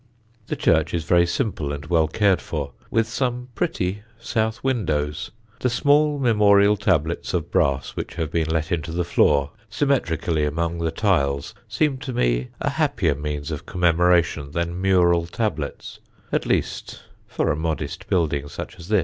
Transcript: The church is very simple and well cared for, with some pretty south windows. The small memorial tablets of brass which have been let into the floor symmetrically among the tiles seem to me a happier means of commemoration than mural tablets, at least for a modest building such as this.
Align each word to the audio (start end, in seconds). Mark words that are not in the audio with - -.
The 0.47 0.55
church 0.55 0.95
is 0.95 1.03
very 1.03 1.27
simple 1.27 1.71
and 1.71 1.85
well 1.85 2.07
cared 2.07 2.41
for, 2.41 2.71
with 2.89 3.07
some 3.07 3.49
pretty 3.53 4.01
south 4.19 4.63
windows. 4.63 5.29
The 5.59 5.69
small 5.69 6.17
memorial 6.17 6.75
tablets 6.75 7.35
of 7.35 7.51
brass 7.51 7.91
which 7.91 8.15
have 8.15 8.31
been 8.31 8.47
let 8.49 8.71
into 8.71 8.91
the 8.91 9.03
floor 9.03 9.51
symmetrically 9.69 10.43
among 10.43 10.79
the 10.79 10.89
tiles 10.89 11.53
seem 11.67 11.99
to 11.99 12.13
me 12.13 12.49
a 12.59 12.71
happier 12.71 13.13
means 13.13 13.51
of 13.51 13.67
commemoration 13.67 14.49
than 14.49 14.81
mural 14.81 15.27
tablets, 15.27 15.99
at 16.31 16.47
least 16.47 17.03
for 17.27 17.51
a 17.51 17.55
modest 17.55 18.07
building 18.09 18.49
such 18.49 18.79
as 18.79 18.87
this. 18.87 18.99